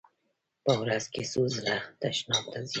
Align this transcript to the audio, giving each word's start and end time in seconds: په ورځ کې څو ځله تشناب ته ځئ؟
په 0.63 0.71
ورځ 0.81 1.03
کې 1.13 1.23
څو 1.31 1.41
ځله 1.53 1.77
تشناب 2.01 2.45
ته 2.51 2.59
ځئ؟ 2.67 2.69